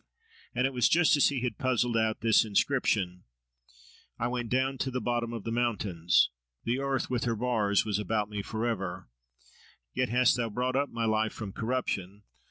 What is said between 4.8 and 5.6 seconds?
the bottom of the